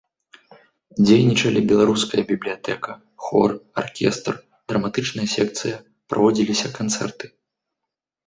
[1.05, 2.91] Дзейнічалі беларуская бібліятэка,
[3.25, 3.49] хор,
[3.83, 4.33] аркестр,
[4.73, 5.75] драматычная секцыя,
[6.15, 7.25] праводзіліся канцэрты.